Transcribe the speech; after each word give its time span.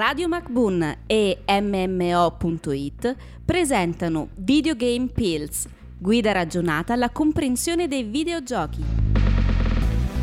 Radio 0.00 0.28
MacBoon 0.28 0.96
e 1.06 1.40
MMO.it 1.46 3.16
presentano 3.44 4.28
Videogame 4.36 5.08
Pills, 5.08 5.68
guida 5.98 6.32
ragionata 6.32 6.94
alla 6.94 7.10
comprensione 7.10 7.86
dei 7.86 8.04
videogiochi. 8.04 8.82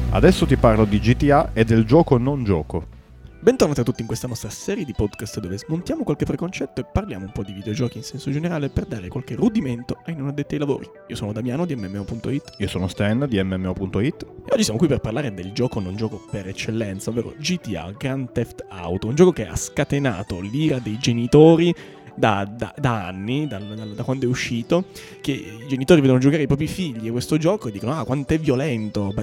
Adesso 0.10 0.48
ti 0.48 0.58
parlo 0.58 0.84
di 0.84 0.98
GTA 0.98 1.52
e 1.54 1.64
del 1.64 1.86
gioco 1.86 2.18
non 2.18 2.44
gioco. 2.44 2.97
Bentornati 3.40 3.82
a 3.82 3.84
tutti 3.84 4.02
in 4.02 4.08
questa 4.08 4.28
nostra 4.28 4.50
serie 4.50 4.84
di 4.84 4.94
podcast 4.94 5.40
dove 5.40 5.60
smontiamo 5.60 6.04
qualche 6.04 6.26
preconcetto 6.26 6.82
e 6.82 6.86
parliamo 6.92 7.26
un 7.26 7.32
po' 7.32 7.44
di 7.44 7.54
videogiochi 7.54 7.98
in 7.98 8.04
senso 8.04 8.32
generale 8.32 8.70
per 8.70 8.86
dare 8.86 9.10
qualche 9.10 9.36
rudimento 9.36 10.00
ai 10.06 10.16
non 10.16 10.28
addetti 10.28 10.56
ai 10.56 10.60
lavori. 10.60 10.90
Io 11.08 11.16
sono 11.16 11.34
Damiano 11.34 11.66
di 11.66 11.76
MMO.it 11.76 12.56
Io 12.58 12.68
sono 12.68 12.88
Stan 12.88 13.28
di 13.30 13.42
MMO.it 13.42 14.24
e 14.24 14.54
oggi 14.54 14.64
siamo 14.64 14.80
qui 14.80 14.88
per 14.88 15.02
parlare 15.02 15.32
del 15.32 15.52
gioco 15.54 15.80
non 15.80 15.96
gioco 15.96 16.26
per 16.32 16.48
eccellenza, 16.48 17.12
ovvero 17.12 17.36
GTA 17.38 17.94
Grand 17.96 18.32
Theft 18.32 18.66
Auto, 18.70 19.08
un 19.08 19.14
gioco 19.14 19.32
che 19.32 19.46
ha 19.46 19.56
scatenato 19.56 20.40
l'ira 20.40 20.80
dei 20.80 20.98
genitori 20.98 21.74
da, 22.18 22.50
da, 22.52 22.74
da 22.76 23.06
anni, 23.06 23.48
da, 23.48 23.60
da, 23.60 24.04
quando 24.04 24.26
è 24.26 24.28
uscito, 24.28 24.86
che 25.22 25.32
i 25.32 25.68
genitori 25.68 26.02
vedono 26.02 26.18
giocare 26.18 26.42
i 26.42 26.48
propri 26.48 26.66
figli 26.66 27.10
a 27.10 27.12
questo 27.12 27.38
gioco 27.38 27.68
e 27.68 27.72
dicono 27.72 27.94
ah 27.94 28.04
quanto 28.06 28.34
è 28.34 28.40
violento, 28.40 29.14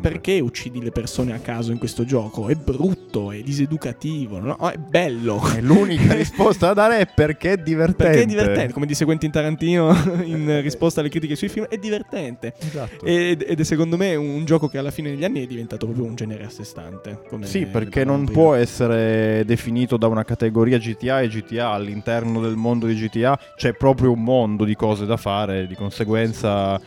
perché 0.00 0.40
uccidi 0.40 0.82
le 0.82 0.90
persone 0.90 1.34
a 1.34 1.38
caso 1.38 1.72
in 1.72 1.78
questo 1.78 2.06
gioco? 2.06 2.48
È 2.48 2.54
brutto, 2.54 3.32
è 3.32 3.42
diseducativo, 3.42 4.38
no? 4.38 4.56
Oh, 4.58 4.70
è 4.70 4.78
bello. 4.78 5.42
E 5.54 5.60
l'unica 5.60 6.14
risposta 6.16 6.68
da 6.68 6.88
dare 6.88 7.00
è 7.00 7.06
perché 7.06 7.52
è 7.52 7.56
divertente. 7.58 8.02
Perché 8.02 8.22
è 8.22 8.26
divertente, 8.26 8.72
come 8.72 8.86
disse 8.86 9.04
Quentin 9.04 9.30
Tarantino 9.30 9.94
in 10.24 10.60
risposta 10.62 11.00
alle 11.00 11.10
critiche 11.10 11.36
sui 11.36 11.50
film, 11.50 11.66
è 11.66 11.76
divertente. 11.76 12.54
Esatto. 12.58 13.04
Ed, 13.04 13.44
ed 13.46 13.60
è 13.60 13.64
secondo 13.64 13.98
me 13.98 14.14
un 14.14 14.46
gioco 14.46 14.68
che 14.68 14.78
alla 14.78 14.90
fine 14.90 15.10
degli 15.10 15.24
anni 15.24 15.42
è 15.42 15.46
diventato 15.46 15.84
proprio 15.84 16.06
un 16.06 16.14
genere 16.14 16.44
a 16.44 16.48
sé 16.48 16.64
stante. 16.64 17.20
sì, 17.42 17.66
perché 17.66 18.04
non 18.04 18.24
prima. 18.24 18.40
può 18.40 18.54
essere 18.54 19.44
definito 19.44 19.98
da 19.98 20.06
una 20.06 20.24
categoria 20.24 20.78
GTA 20.78 21.20
e 21.20 21.28
GTA 21.28 21.68
all'interno 21.68 22.21
all'interno 22.22 22.40
del 22.40 22.56
mondo 22.56 22.86
di 22.86 22.94
GTA 22.94 23.38
c'è 23.56 23.74
proprio 23.74 24.12
un 24.12 24.22
mondo 24.22 24.64
di 24.64 24.74
cose 24.74 25.04
da 25.04 25.16
fare, 25.16 25.66
di 25.66 25.74
conseguenza 25.74 26.80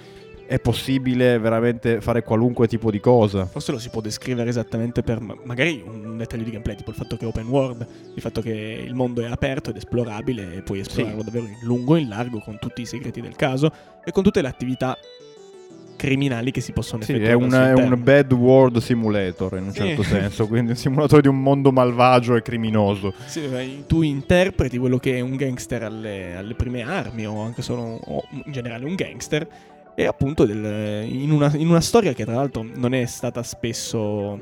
è 0.47 0.59
possibile 0.59 1.39
veramente 1.39 2.01
fare 2.01 2.23
qualunque 2.23 2.67
tipo 2.67 2.91
di 2.91 2.99
cosa. 2.99 3.45
Forse 3.45 3.71
lo 3.71 3.79
si 3.79 3.89
può 3.89 3.99
descrivere 3.99 4.49
esattamente 4.49 5.01
per 5.01 5.19
magari 5.19 5.83
un 5.85 6.17
dettaglio 6.17 6.43
di 6.43 6.51
gameplay, 6.51 6.75
tipo 6.75 6.91
il 6.91 6.95
fatto 6.95 7.17
che 7.17 7.25
è 7.25 7.27
open 7.27 7.47
world, 7.47 7.87
il 8.13 8.21
fatto 8.21 8.41
che 8.41 8.51
il 8.51 8.93
mondo 8.93 9.21
è 9.21 9.25
aperto 9.25 9.71
ed 9.71 9.77
esplorabile 9.77 10.55
e 10.55 10.61
puoi 10.61 10.79
esplorarlo 10.79 11.19
sì. 11.19 11.25
davvero 11.25 11.45
in 11.45 11.57
lungo 11.61 11.95
e 11.95 12.01
in 12.01 12.09
largo 12.09 12.39
con 12.39 12.57
tutti 12.59 12.81
i 12.81 12.85
segreti 12.85 13.21
del 13.21 13.35
caso 13.35 13.71
e 14.03 14.11
con 14.11 14.23
tutte 14.23 14.41
le 14.41 14.47
attività 14.47 14.95
criminali 15.95 16.51
che 16.51 16.61
si 16.61 16.71
possono 16.71 17.03
sì, 17.03 17.13
effettuare. 17.13 17.33
È, 17.33 17.73
un, 17.73 17.79
è 17.79 17.93
un 17.93 18.03
bad 18.03 18.31
world 18.33 18.77
simulator 18.77 19.57
in 19.57 19.65
un 19.65 19.73
certo 19.73 20.03
senso, 20.03 20.47
quindi 20.47 20.71
un 20.71 20.77
simulatore 20.77 21.21
di 21.21 21.27
un 21.27 21.41
mondo 21.41 21.71
malvagio 21.71 22.35
e 22.35 22.41
criminoso. 22.41 23.13
Sì, 23.25 23.83
tu 23.87 24.01
interpreti 24.01 24.77
quello 24.77 24.97
che 24.97 25.17
è 25.17 25.19
un 25.19 25.35
gangster 25.35 25.83
alle, 25.83 26.35
alle 26.35 26.53
prime 26.53 26.81
armi 26.81 27.25
o 27.25 27.41
anche 27.41 27.61
solo 27.61 27.99
o 28.03 28.23
in 28.31 28.51
generale 28.51 28.85
un 28.85 28.95
gangster 28.95 29.47
e 29.95 30.05
appunto 30.05 30.45
del, 30.45 31.05
in, 31.07 31.31
una, 31.31 31.51
in 31.55 31.69
una 31.69 31.81
storia 31.81 32.13
che 32.13 32.25
tra 32.25 32.35
l'altro 32.35 32.65
non 32.75 32.93
è 32.93 33.05
stata 33.05 33.41
spesso 33.43 34.39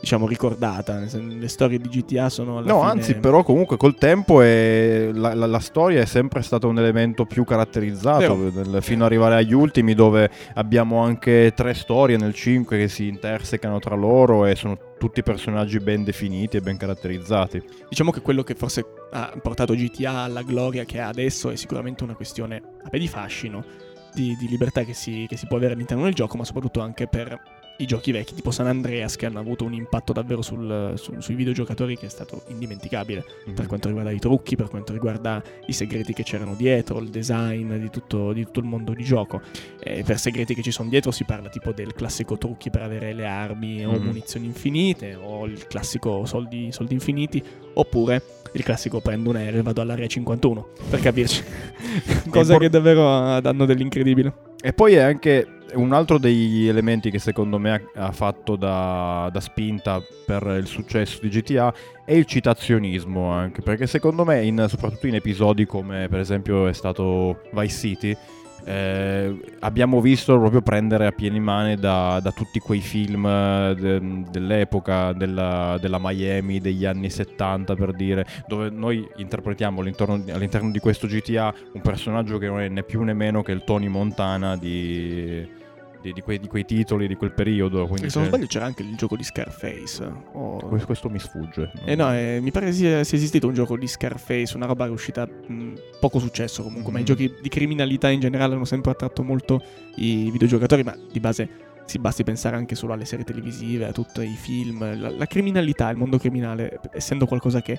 diciamo 0.00 0.26
ricordata. 0.26 1.04
Le 1.12 1.48
storie 1.48 1.78
di 1.78 1.88
GTA 1.88 2.28
sono 2.28 2.60
No, 2.60 2.80
fine... 2.80 2.90
anzi, 2.90 3.14
però 3.16 3.42
comunque 3.42 3.76
col 3.76 3.94
tempo 3.94 4.40
è... 4.40 5.10
la, 5.12 5.34
la, 5.34 5.46
la, 5.46 5.58
storia 5.60 6.00
è 6.00 6.06
sempre 6.06 6.42
stata 6.42 6.66
un 6.66 6.78
elemento 6.78 7.26
più 7.26 7.44
caratterizzato 7.44 8.50
del, 8.50 8.78
fino 8.82 9.04
ad 9.04 9.10
arrivare 9.10 9.36
agli 9.36 9.52
ultimi 9.52 9.94
dove 9.94 10.30
abbiamo 10.54 11.02
anche 11.02 11.52
tre 11.54 11.74
storie 11.74 12.16
nel 12.16 12.34
5 12.34 12.78
che 12.78 12.88
si 12.88 13.06
intersecano 13.06 13.78
tra 13.78 13.94
loro 13.94 14.46
e 14.46 14.56
sono 14.56 14.78
tutti 14.98 15.22
personaggi 15.22 15.78
ben 15.80 16.04
definiti 16.04 16.56
e 16.56 16.60
ben 16.60 16.76
caratterizzati. 16.76 17.62
Diciamo 17.88 18.10
che 18.10 18.20
quello 18.20 18.42
che 18.42 18.54
forse 18.54 18.84
ha 19.12 19.32
portato 19.40 19.74
GTA 19.74 20.20
alla 20.20 20.42
gloria 20.42 20.84
che 20.84 21.00
ha 21.00 21.08
adesso 21.08 21.50
è 21.50 21.56
sicuramente 21.56 22.04
una 22.04 22.14
questione 22.14 22.62
vabbè, 22.82 22.98
di 22.98 23.08
fascino, 23.08 23.64
di, 24.12 24.36
di 24.38 24.48
libertà 24.48 24.82
che 24.84 24.94
si, 24.94 25.26
che 25.28 25.36
si 25.36 25.46
può 25.46 25.56
avere 25.56 25.74
all'interno 25.74 26.04
del 26.04 26.14
gioco, 26.14 26.36
ma 26.36 26.44
soprattutto 26.44 26.80
anche 26.80 27.06
per 27.06 27.59
i 27.80 27.86
giochi 27.86 28.12
vecchi 28.12 28.34
tipo 28.34 28.50
San 28.50 28.66
Andreas 28.66 29.16
che 29.16 29.26
hanno 29.26 29.38
avuto 29.38 29.64
un 29.64 29.72
impatto 29.72 30.12
davvero 30.12 30.42
sul, 30.42 30.92
su, 30.96 31.14
sui 31.18 31.34
videogiocatori 31.34 31.96
che 31.96 32.06
è 32.06 32.08
stato 32.08 32.42
indimenticabile 32.48 33.24
mm-hmm. 33.24 33.54
per 33.54 33.66
quanto 33.66 33.88
riguarda 33.88 34.10
i 34.10 34.18
trucchi, 34.18 34.56
per 34.56 34.68
quanto 34.68 34.92
riguarda 34.92 35.42
i 35.66 35.72
segreti 35.72 36.12
che 36.12 36.22
c'erano 36.22 36.54
dietro, 36.54 36.98
il 36.98 37.08
design 37.08 37.74
di 37.74 37.90
tutto, 37.90 38.32
di 38.32 38.44
tutto 38.44 38.60
il 38.60 38.66
mondo 38.66 38.92
di 38.92 39.02
gioco. 39.02 39.40
E 39.80 40.02
per 40.04 40.18
segreti 40.18 40.54
che 40.54 40.62
ci 40.62 40.70
sono 40.70 40.88
dietro 40.88 41.10
si 41.10 41.24
parla 41.24 41.48
tipo 41.48 41.72
del 41.72 41.94
classico 41.94 42.36
trucchi 42.36 42.70
per 42.70 42.82
avere 42.82 43.12
le 43.12 43.26
armi 43.26 43.76
mm-hmm. 43.76 43.88
o 43.88 43.98
munizioni 43.98 44.46
infinite 44.46 45.14
o 45.14 45.46
il 45.46 45.66
classico 45.66 46.24
soldi, 46.26 46.70
soldi 46.72 46.94
infiniti 46.94 47.42
oppure 47.74 48.22
il 48.52 48.62
classico 48.62 49.00
prendo 49.00 49.30
un 49.30 49.36
aereo 49.36 49.60
e 49.60 49.62
vado 49.62 49.80
all'area 49.80 50.06
51 50.06 50.68
per 50.88 51.00
capirci. 51.00 51.42
Cosa 52.28 52.52
por- 52.52 52.62
che 52.62 52.68
davvero 52.68 53.40
danno 53.40 53.64
dell'incredibile. 53.64 54.48
E 54.62 54.72
poi 54.72 54.94
è 54.94 55.00
anche 55.00 55.46
un 55.74 55.92
altro 55.92 56.18
degli 56.18 56.66
elementi 56.66 57.10
che 57.10 57.18
secondo 57.18 57.58
me 57.58 57.90
ha 57.94 58.12
fatto 58.12 58.56
da, 58.56 59.30
da, 59.32 59.40
spinta 59.40 60.02
per 60.26 60.42
il 60.58 60.66
successo 60.66 61.20
di 61.22 61.28
GTA 61.28 61.72
è 62.04 62.12
il 62.12 62.26
citazionismo 62.26 63.30
anche, 63.30 63.62
perché 63.62 63.86
secondo 63.86 64.24
me 64.24 64.44
in, 64.44 64.66
soprattutto 64.68 65.06
in 65.06 65.14
episodi 65.14 65.64
come 65.64 66.08
per 66.08 66.18
esempio 66.18 66.66
è 66.66 66.72
stato 66.72 67.42
Vice 67.52 67.76
City 67.76 68.16
eh, 68.64 69.40
abbiamo 69.60 70.00
visto 70.00 70.38
proprio 70.38 70.60
prendere 70.62 71.06
a 71.06 71.12
pieni 71.12 71.40
mani 71.40 71.76
da, 71.76 72.20
da 72.22 72.30
tutti 72.32 72.58
quei 72.58 72.80
film 72.80 73.26
eh, 73.26 73.74
de, 73.78 74.24
dell'epoca 74.30 75.12
della, 75.12 75.76
della, 75.80 75.98
Miami 76.00 76.60
degli 76.60 76.84
anni 76.84 77.10
70 77.10 77.74
per 77.74 77.92
dire 77.92 78.26
dove 78.46 78.70
noi 78.70 79.06
interpretiamo 79.16 79.80
all'interno 79.80 80.70
di 80.70 80.78
questo 80.78 81.06
GTA 81.06 81.52
un 81.72 81.80
personaggio 81.80 82.38
che 82.38 82.46
non 82.46 82.60
è 82.60 82.68
né 82.68 82.82
più 82.82 83.02
né 83.02 83.12
meno 83.12 83.42
che 83.42 83.52
il 83.52 83.64
Tony 83.64 83.88
Montana 83.88 84.56
di 84.56 85.58
di, 86.00 86.12
di, 86.12 86.20
quei, 86.20 86.38
di, 86.38 86.48
quei, 86.48 86.64
titoli 86.64 87.06
di 87.06 87.14
quel 87.14 87.32
periodo. 87.32 87.88
Se 87.94 88.18
non 88.18 88.28
sbaglio 88.28 88.46
c'era 88.46 88.64
anche 88.64 88.82
il 88.82 88.96
gioco 88.96 89.16
di 89.16 89.24
Scarface. 89.24 90.04
Oh. 90.32 90.58
Questo, 90.84 91.08
mi 91.08 91.18
sfugge. 91.18 91.72
Eh 91.84 91.94
no, 91.94 92.12
eh, 92.14 92.38
mi 92.40 92.50
pare 92.50 92.72
sia, 92.72 93.04
sia, 93.04 93.16
esistito 93.16 93.46
un 93.46 93.54
gioco 93.54 93.76
di 93.76 93.86
Scarface, 93.86 94.56
una 94.56 94.66
roba 94.66 94.84
che 94.84 94.90
è 94.90 94.92
uscita 94.92 95.26
mh, 95.26 95.74
poco 96.00 96.18
successo 96.18 96.62
comunque, 96.62 96.90
mm. 96.90 96.94
ma 96.94 96.98
i 96.98 97.02
mm. 97.02 97.06
giochi 97.06 97.34
di 97.40 97.48
criminalità 97.48 98.08
in 98.10 98.20
generale 98.20 98.54
hanno 98.54 98.64
sempre 98.64 98.90
attratto 98.90 99.22
molto 99.22 99.62
i 99.96 100.30
videogiocatori, 100.30 100.82
ma 100.82 100.96
di 101.10 101.20
base 101.20 101.68
si 101.84 101.98
basti 101.98 102.22
pensare 102.22 102.54
anche 102.54 102.76
solo 102.76 102.92
alle 102.92 103.04
serie 103.04 103.24
televisive, 103.24 103.86
a 103.86 103.92
tutti 103.92 104.22
i 104.22 104.36
film. 104.36 104.78
La, 105.00 105.10
la 105.10 105.26
criminalità, 105.26 105.90
il 105.90 105.96
mondo 105.96 106.18
criminale, 106.18 106.80
essendo 106.92 107.26
qualcosa 107.26 107.60
che 107.62 107.78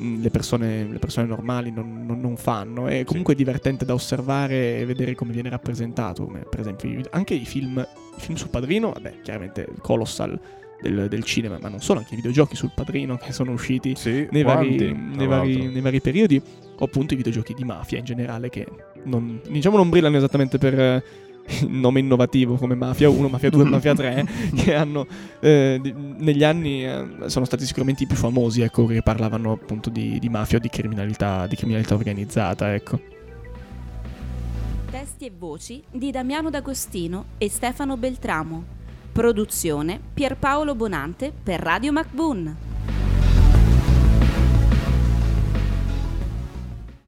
le 0.00 0.30
persone, 0.30 0.84
le 0.84 0.98
persone 0.98 1.26
normali 1.26 1.70
non, 1.70 2.04
non, 2.06 2.20
non, 2.20 2.36
fanno. 2.36 2.86
È 2.86 3.04
comunque 3.04 3.34
sì. 3.34 3.44
divertente 3.44 3.84
da 3.84 3.94
osservare 3.94 4.78
e 4.78 4.84
vedere 4.86 5.14
come 5.14 5.32
viene 5.32 5.50
rappresentato. 5.50 6.24
Come 6.24 6.40
per 6.48 6.60
esempio 6.60 7.00
anche 7.10 7.34
i 7.34 7.44
film, 7.44 7.78
i 8.16 8.20
film 8.20 8.36
sul 8.36 8.48
padrino, 8.48 8.90
vabbè, 8.92 9.20
chiaramente 9.22 9.68
Colossal. 9.80 10.38
Del, 10.80 11.08
del, 11.10 11.24
cinema, 11.24 11.58
ma 11.60 11.68
non 11.68 11.82
solo, 11.82 11.98
anche 11.98 12.14
i 12.14 12.16
videogiochi 12.16 12.56
sul 12.56 12.72
padrino 12.74 13.18
che 13.18 13.32
sono 13.32 13.52
usciti 13.52 13.94
sì, 13.96 14.26
nei, 14.30 14.42
vari, 14.42 14.78
nei, 14.78 15.26
vari, 15.26 15.66
nei, 15.66 15.82
vari, 15.82 16.00
periodi, 16.00 16.40
o 16.78 16.82
appunto 16.82 17.12
i 17.12 17.18
videogiochi 17.18 17.52
di 17.52 17.64
mafia 17.64 17.98
in 17.98 18.04
generale, 18.06 18.48
che 18.48 18.66
non, 19.02 19.42
diciamo 19.46 19.76
non 19.76 19.90
brillano 19.90 20.16
esattamente 20.16 20.56
per 20.56 21.04
nome 21.68 22.00
innovativo 22.00 22.56
come 22.56 22.74
Mafia 22.74 23.08
1, 23.08 23.28
Mafia 23.28 23.50
2 23.50 23.62
e 23.62 23.64
Mafia 23.68 23.94
3, 23.94 24.26
che 24.54 24.74
hanno 24.74 25.06
eh, 25.40 25.80
negli 26.18 26.44
anni 26.44 26.84
eh, 26.84 27.06
sono 27.26 27.44
stati 27.44 27.64
sicuramente 27.64 28.04
i 28.04 28.06
più 28.06 28.16
famosi, 28.16 28.62
ecco, 28.62 28.86
che 28.86 29.02
parlavano 29.02 29.52
appunto 29.52 29.90
di, 29.90 30.18
di 30.18 30.28
mafia 30.28 30.58
o 30.58 30.60
di 30.60 30.68
criminalità, 30.68 31.46
di 31.46 31.56
criminalità 31.56 31.94
organizzata, 31.94 32.74
ecco. 32.74 33.00
Testi 34.90 35.26
e 35.26 35.32
voci 35.36 35.82
di 35.90 36.10
Damiano 36.10 36.50
D'Agostino 36.50 37.26
e 37.38 37.48
Stefano 37.48 37.96
Beltramo. 37.96 38.78
Produzione 39.12 40.00
Pierpaolo 40.12 40.74
Bonante 40.74 41.32
per 41.42 41.60
Radio 41.60 41.92
MacBoon. 41.92 42.69